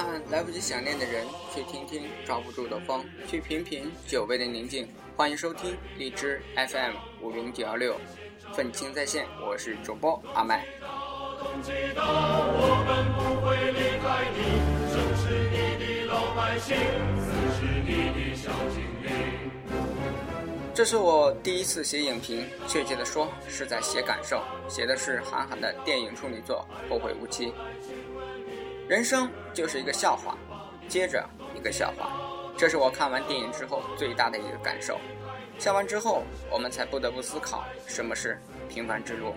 [0.00, 4.88] 看看来不及想念的人，去听听抓不住的风，去品品久违的宁静。
[5.14, 8.00] 欢迎收听荔枝 FM 五零九幺六，
[8.54, 10.64] 愤青在线，我是主播阿麦。
[20.72, 27.48] 这是我第一次写影评，确切的说是在写感受，写的是韩寒的电影处女作《后会无期》。
[28.90, 30.36] 人生就是一个笑话，
[30.88, 32.10] 接着一个笑话，
[32.56, 34.98] 这是我看完电影之后最大的一个感受。
[35.60, 39.36] 笑完之后，我们才不得不思考什么是平凡之路。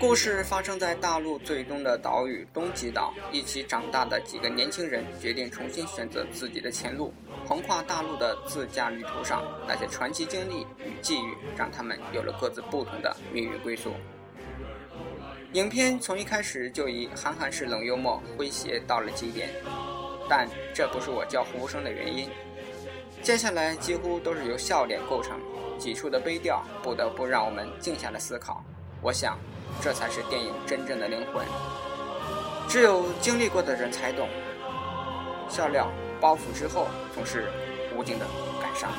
[0.00, 7.12] 故事发生在大陆最东的岛屿东极岛，一起长大的几个年轻人决定重新选择自己的前路。
[7.46, 13.92] 横跨大陆的自驾旅途上，那些传奇经历与际遇，让他们有了各自不同的命运归宿。
[15.52, 19.50] 影片从一开始就以韩寒式冷幽默诙谐到了极点，
[20.30, 22.26] 但这不是我叫呼声的原因。
[23.20, 25.38] 接下来几乎都是由笑脸构成，
[25.78, 28.64] 几处的悲调不得不让我们静下来思考。
[29.02, 29.38] 我想。
[29.80, 31.44] 这才是电影真正的灵魂，
[32.68, 34.28] 只有经历过的人才懂。
[35.48, 35.90] 笑料
[36.20, 37.48] 包袱之后，总是
[37.96, 38.26] 无尽的
[38.60, 38.90] 感伤。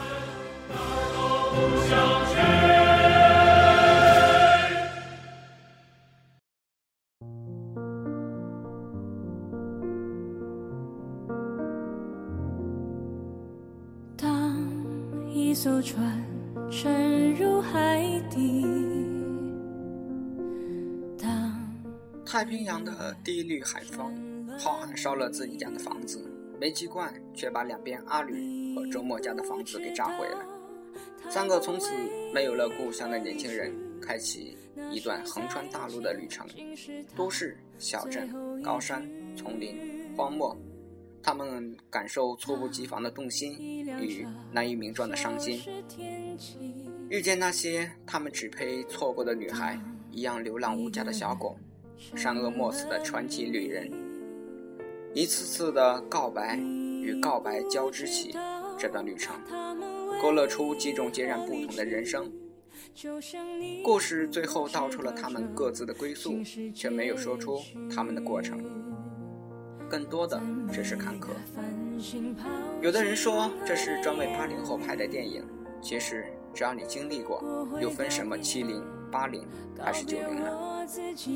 [14.17, 14.56] 当
[15.30, 16.20] 一艘船
[22.31, 26.31] 太平洋的第一缕海风，浩瀚烧了自己家的房子，
[26.62, 30.38] 煤气罐却把两边阿吕和周末家的房子给炸毁了。
[31.30, 31.92] 三个从此
[32.34, 33.69] 没有了故乡的年轻人，
[34.02, 34.58] 开启
[34.94, 36.47] 一段横穿大陆的旅程。
[37.18, 38.31] 都市、小镇、
[38.63, 39.06] 高山、
[39.36, 39.78] 丛林、
[40.16, 40.56] 荒漠，
[41.22, 45.59] 他们感受猝不及防的动心与难以名状的伤心。
[47.09, 49.78] 遇见那些他们只配错过的女孩，
[50.12, 51.58] 一样流浪无家的小狗。
[52.16, 53.91] 善恶莫测的传奇旅人，
[55.13, 58.35] 一次次的告白与告白交织起
[58.78, 59.35] 这段旅程，
[60.22, 62.31] 勾勒出几种截然不同的人生。
[63.84, 66.41] 故事最后道出了他们各自的归宿，
[66.73, 67.59] 却没有说出
[67.94, 68.59] 他们的过程，
[69.88, 70.41] 更多的
[70.73, 71.28] 只是坎坷。
[72.81, 75.44] 有的人说这是专为八零后拍的电影，
[75.81, 77.41] 其实只要你经历过，
[77.79, 79.45] 又分什么七零、八零
[79.77, 80.85] 还是九零呢？
[80.88, 81.31] 自己，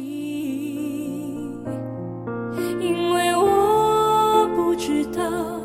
[2.79, 5.59] 因为我不知道，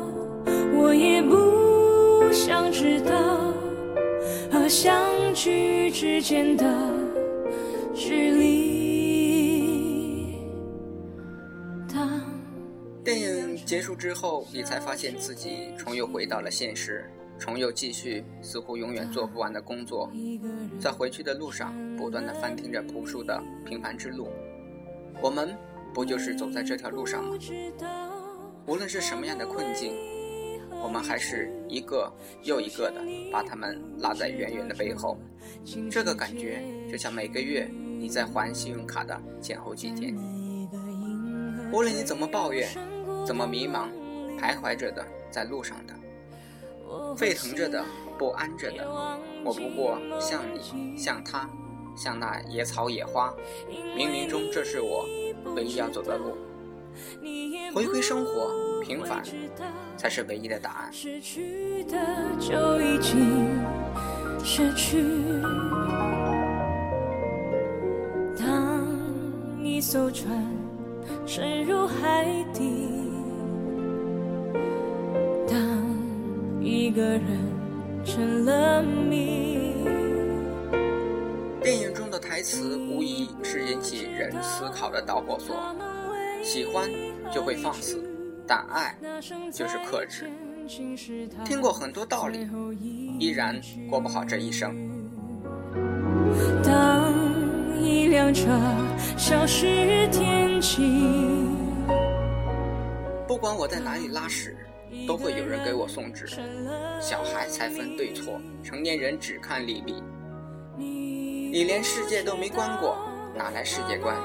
[0.75, 3.53] 我也不想知道，
[4.51, 6.65] 和相聚之间的
[7.93, 10.41] 距离。
[11.93, 12.21] 当
[13.03, 17.09] 电影结束之后，你才发现自己重又回到了现实。
[17.41, 20.11] 重又继续似乎永远做不完的工作，
[20.79, 24.29] 在回去的路上不断的翻听着朴树的平凡之路，
[25.23, 25.57] 我们
[25.91, 27.35] 不就是走在这条路上吗？
[28.67, 29.91] 无论是什么样的困境，
[30.83, 32.13] 我们还是一个
[32.43, 33.01] 又一个的
[33.31, 35.17] 把他们拉在远远的背后。
[35.89, 40.15] 这个感觉就像每个月你在还信用卡的前后几天，
[41.73, 42.69] 无论你怎么抱怨，
[43.25, 43.89] 怎么迷茫，
[44.39, 45.95] 徘徊着的在路上的。
[47.17, 47.83] 沸腾着的，
[48.17, 48.87] 不安着的，
[49.43, 51.49] 我不过像你，像他，
[51.95, 53.33] 像那野草野花。
[53.95, 55.05] 冥冥中，这是我
[55.55, 56.37] 唯一要走的路。
[57.73, 59.23] 回归生活，平凡
[59.95, 60.91] 才是唯一的答案。
[60.91, 61.97] 失去的
[62.39, 63.59] 就已经
[64.43, 65.03] 失去。
[68.37, 68.85] 当
[69.63, 70.45] 一艘船
[71.25, 73.00] 沉入海底。
[76.91, 77.21] 个人
[78.03, 79.71] 成了谜。
[81.63, 85.55] 电影中的台词无疑是引起人思考的导火索。
[86.43, 86.89] 喜欢
[87.31, 88.03] 就会放肆，
[88.47, 88.97] 但爱
[89.51, 90.29] 就是克制。
[91.45, 92.49] 听过很多道理，
[93.19, 94.75] 依然过不好这一生。
[96.63, 97.13] 当
[97.79, 98.47] 一辆车
[99.17, 100.81] 消失天际，
[103.27, 104.57] 不管我在哪里拉屎。
[105.07, 106.27] 都会有人给我送纸。
[106.99, 109.95] 小孩才分对错，成年人只看利弊。
[110.77, 112.97] 你连世界都没观过，
[113.35, 114.17] 哪来世界观？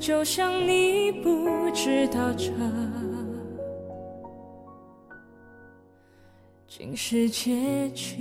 [0.00, 2.50] 就像你不知道这
[6.66, 8.16] 竟是结局。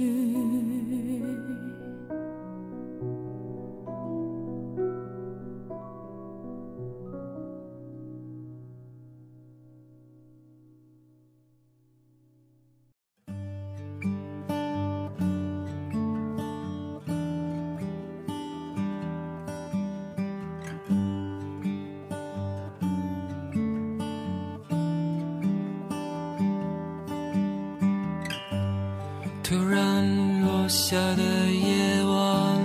[29.52, 31.22] 突然落下的
[31.52, 32.58] 夜晚，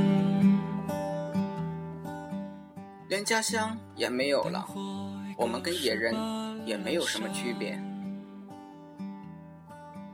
[3.09, 4.65] 连家乡也没有了，
[5.37, 6.15] 我们跟野人
[6.65, 7.77] 也没有什么区别。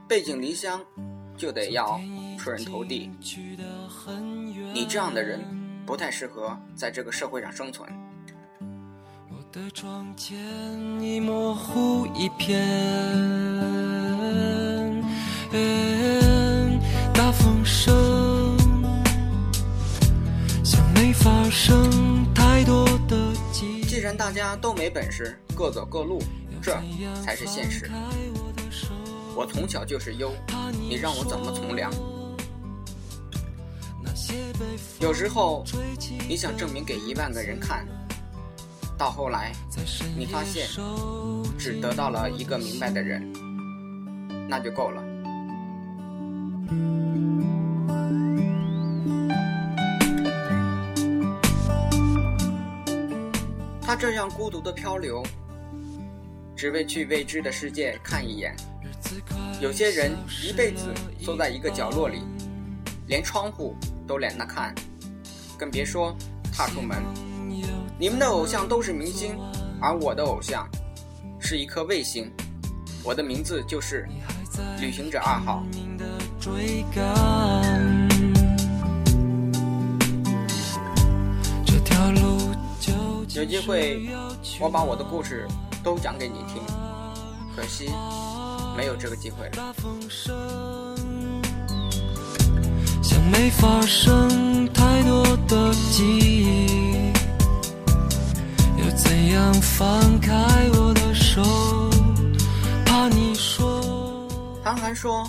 [0.08, 0.80] 背井离乡，
[1.36, 2.00] 就得要
[2.38, 3.10] 出人头地。
[4.72, 5.40] 你这样的人，
[5.84, 7.86] 不太适合在这个社会上生存。
[9.28, 10.38] 我的窗前
[11.02, 12.58] 已模糊一片，
[21.52, 26.18] 生太多的记忆既然大家都没本事，各走各路，
[26.62, 26.74] 这
[27.22, 27.90] 才是现实。
[29.36, 30.32] 我从小就是优，
[30.88, 31.92] 你让我怎么从良？
[34.98, 35.62] 有时候
[36.26, 37.86] 你想证明给一万个人看，
[38.96, 39.52] 到后来
[40.16, 40.66] 你发现
[41.58, 43.30] 只得到了一个明白的人，
[44.48, 45.02] 那就够了。
[53.92, 55.22] 他这样孤独的漂流，
[56.56, 58.56] 只为去未知的世界看一眼。
[59.60, 62.22] 有些人一辈子缩在一个角落里，
[63.06, 63.76] 连窗户
[64.08, 64.74] 都懒得看，
[65.58, 66.16] 更别说
[66.50, 67.02] 踏出门。
[67.98, 69.36] 你们的偶像都是明星，
[69.78, 70.66] 而我的偶像
[71.38, 72.32] 是一颗卫星。
[73.04, 74.08] 我的名字就是
[74.80, 75.62] 旅行者二号。
[83.34, 84.06] 有机会，
[84.60, 85.48] 我把我的故事
[85.82, 86.62] 都讲给你听，
[87.56, 87.90] 可惜
[88.76, 89.74] 没有这个机会了。
[93.02, 97.12] 像没发生太多的记忆，
[98.76, 100.34] 又怎样放开
[100.74, 101.42] 我的手？
[102.84, 104.28] 怕你说
[104.62, 105.26] 韩寒说：“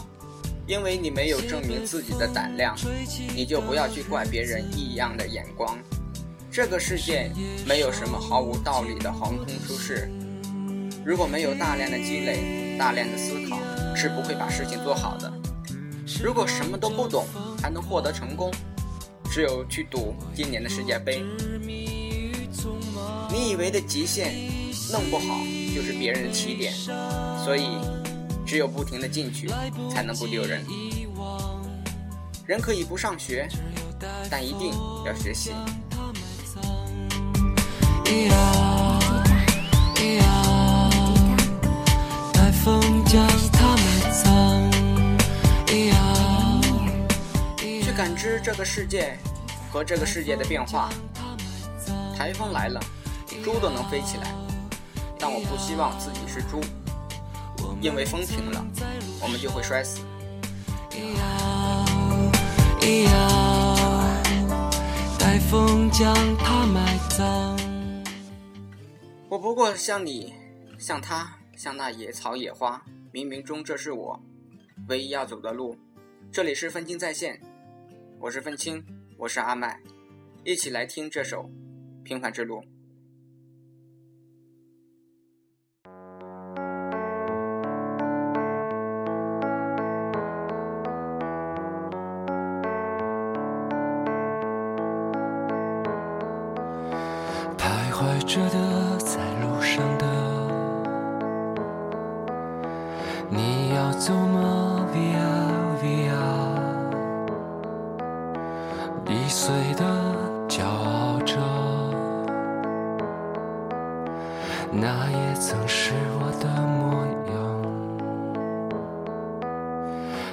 [0.68, 2.76] 因为你没有证明自己的胆量，
[3.34, 5.78] 你就不要去怪别人异样的眼光。
[6.54, 7.32] 这个世界
[7.66, 10.08] 没有什么毫无道理的横空出世。
[11.04, 13.58] 如果没有大量的积累、大量的思考，
[13.96, 15.34] 是不会把事情做好的。
[16.24, 17.26] 如果什么都不懂
[17.60, 18.54] 还能获得成功，
[19.32, 21.24] 只有去赌今年的世界杯。
[23.32, 24.32] 你以为的极限，
[24.92, 25.40] 弄不好
[25.76, 26.72] 就是别人的起点。
[27.44, 27.80] 所以，
[28.46, 29.50] 只有不停的进取，
[29.92, 30.64] 才能不丢人。
[32.46, 33.50] 人可以不上学，
[34.30, 34.72] 但一定
[35.04, 35.50] 要学习。
[47.82, 49.18] 去感知这个世界
[49.72, 50.90] 和这个世界的变化。
[52.18, 52.80] 台风来了，
[53.44, 54.34] 猪都能飞起来，
[55.20, 56.62] 但我不希望自己是猪，
[57.82, 58.64] 因为风停了，
[59.22, 60.00] 我们就会摔死。
[65.50, 67.63] 风将它埋葬。
[69.34, 70.32] 我不过像你，
[70.78, 72.80] 像他，像那野草野花，
[73.12, 74.22] 冥冥中这是我
[74.90, 75.76] 唯一要走的路。
[76.32, 77.42] 这里是分清在线，
[78.20, 78.86] 我是分清，
[79.18, 79.82] 我是阿麦，
[80.44, 81.50] 一起来听这首
[82.04, 82.62] 《平凡之路》。
[97.58, 98.93] 徘徊着的，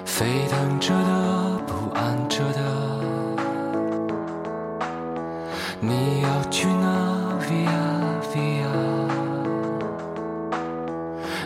[0.05, 2.61] 沸腾着的，不安着的。
[5.81, 6.87] 你要去哪
[7.41, 7.69] ？Via
[8.33, 8.69] Via，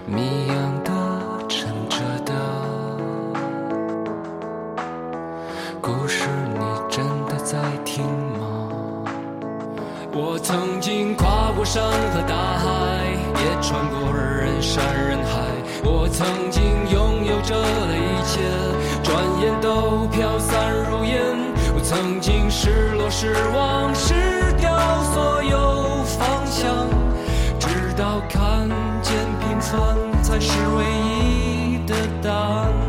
[0.07, 0.91] 谜样的，
[1.49, 2.33] 沉着的，
[5.81, 8.69] 故事你真的在听吗？
[10.13, 12.67] 我曾经跨过山和大海，
[13.41, 15.43] 也穿过人山人海。
[15.85, 17.55] 我曾经拥有着
[19.03, 21.21] 转眼都飘散如烟。
[21.75, 24.15] 我曾经失落、失望、失
[24.59, 24.71] 掉
[25.13, 26.89] 所有方向，
[27.59, 28.69] 直到看
[29.03, 32.84] 见平凡才是唯一的答案。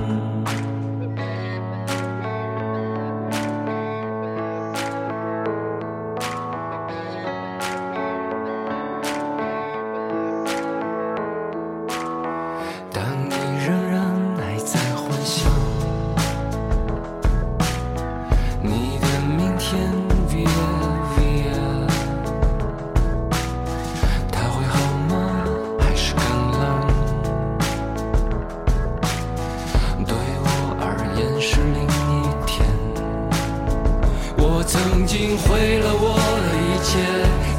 [34.98, 37.04] 曾经毁了我的一切，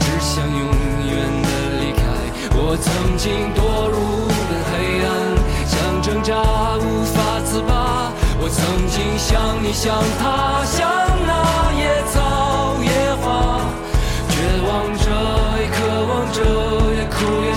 [0.01, 0.57] 只想永
[1.05, 1.13] 远
[1.43, 1.49] 的
[1.83, 2.01] 离开。
[2.57, 2.89] 我曾
[3.19, 3.61] 经堕
[3.93, 5.07] 入了黑暗，
[5.69, 6.33] 想挣扎，
[6.81, 8.11] 无法自拔。
[8.41, 10.89] 我曾经像你，像他，像
[11.27, 11.37] 那
[11.77, 12.89] 野草野
[13.21, 13.61] 花。
[14.33, 15.05] 绝望着，
[15.61, 15.77] 也渴
[16.09, 16.41] 望着，
[16.97, 17.56] 也哭也。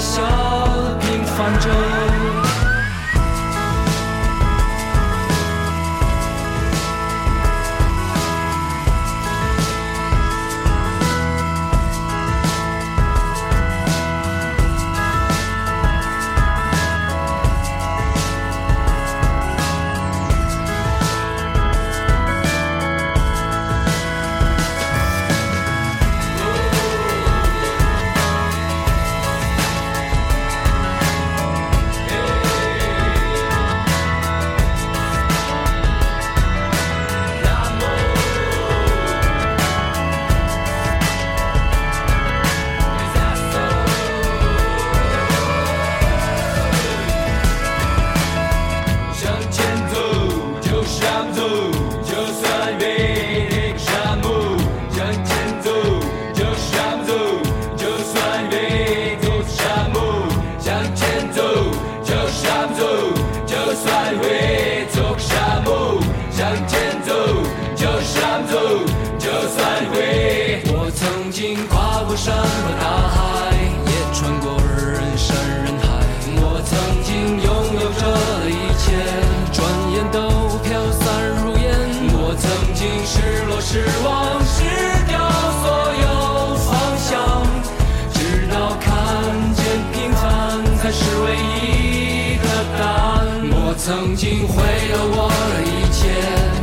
[93.89, 95.99] 曾经毁了我的一切，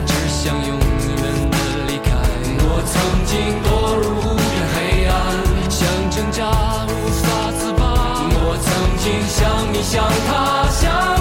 [0.06, 0.87] 只想永远
[1.50, 1.54] 的
[1.88, 2.09] 离开。
[2.62, 2.95] 我曾
[3.26, 3.66] 经堕
[3.97, 4.76] 入无边黑
[5.09, 5.12] 暗，
[5.68, 7.83] 想挣扎无法自拔。
[8.30, 8.66] 我曾
[9.02, 11.15] 经像你，像他，像。